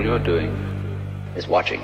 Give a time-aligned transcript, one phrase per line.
[0.00, 0.48] All you're doing
[1.36, 1.79] is watching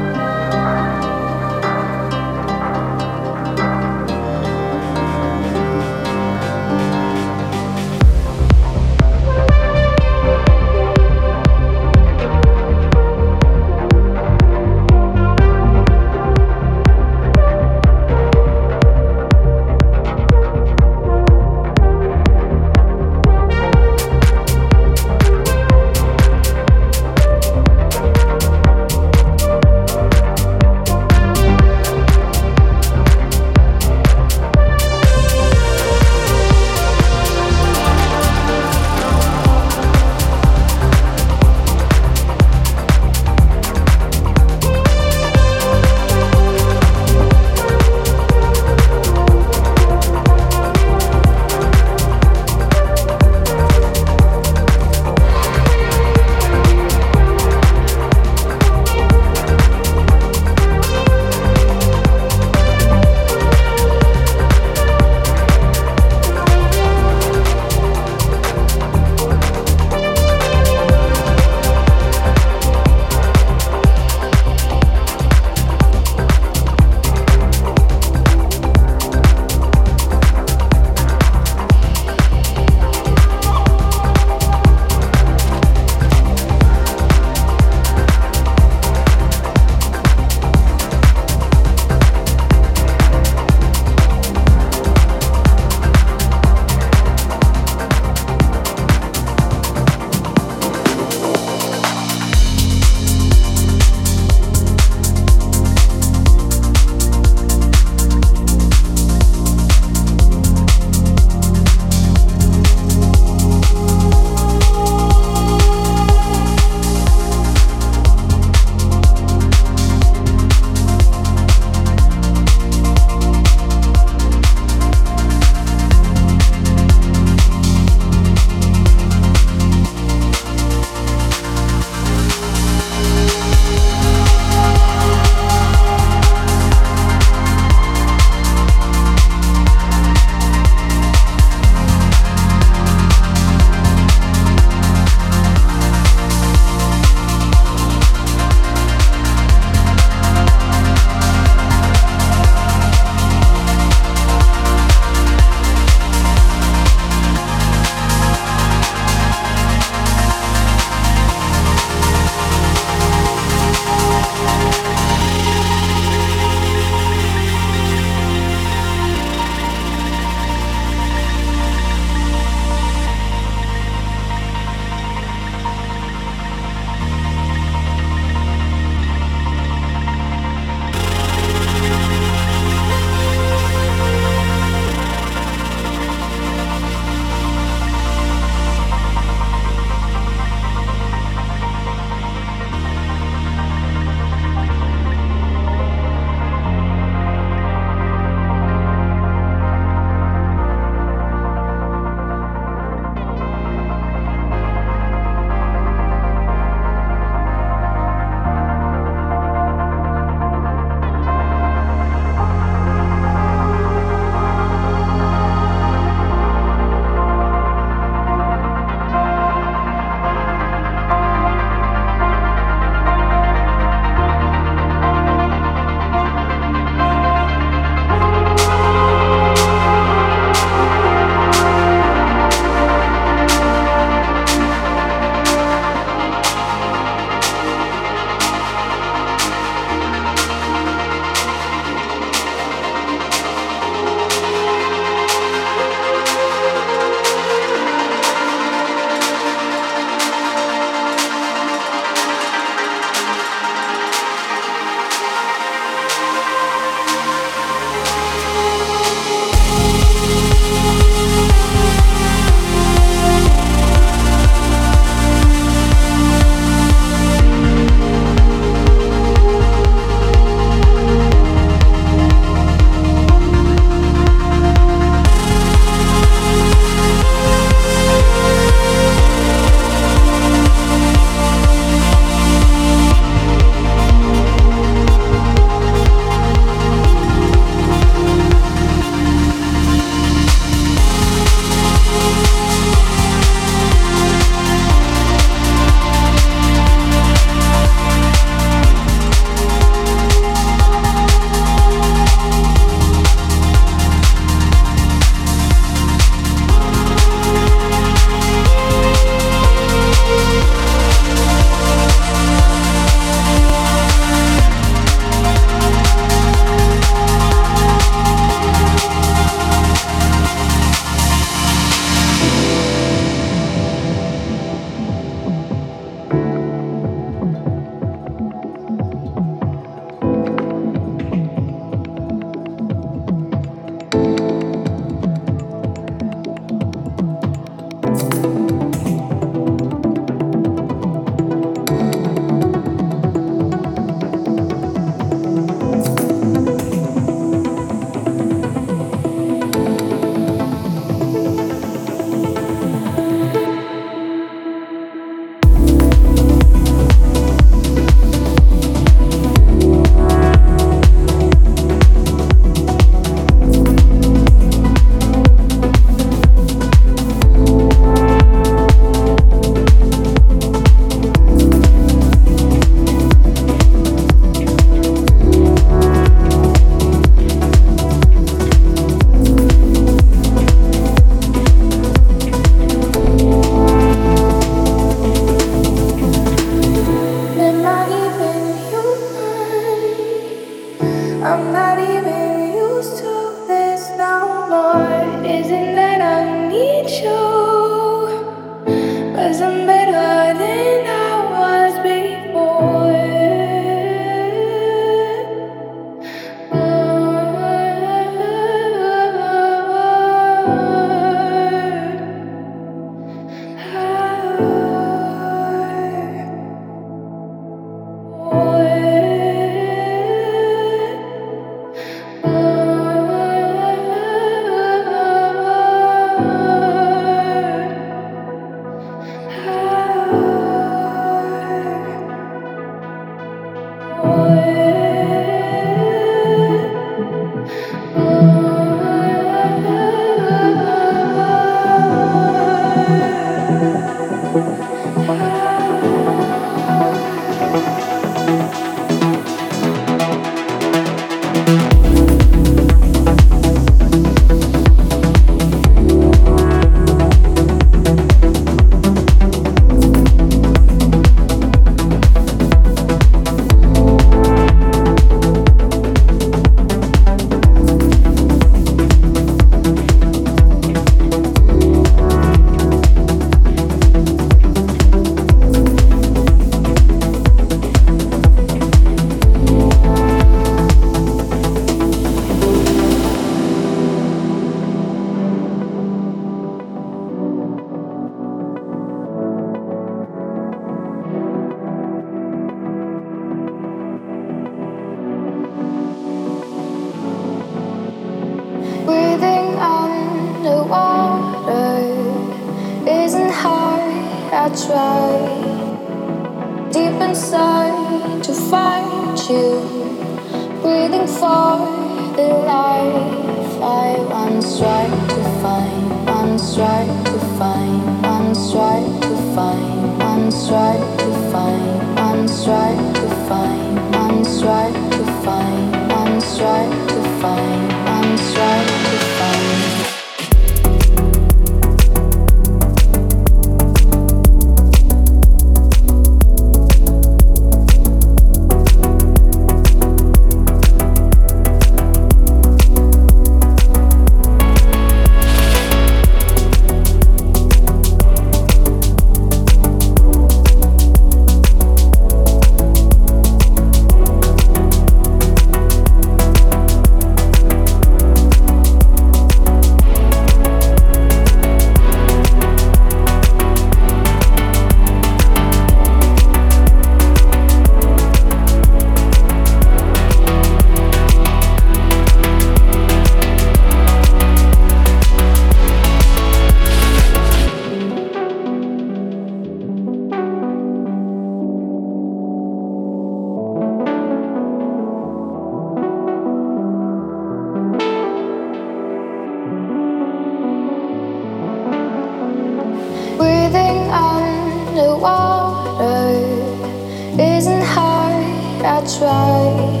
[599.16, 600.00] it.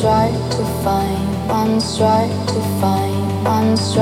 [0.00, 3.92] tried to find, once tried to find, once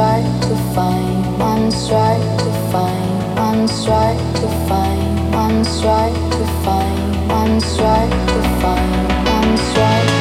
[1.89, 9.27] tried to find, once tried to find, once tried to find, once tried to find,
[9.27, 10.18] once tried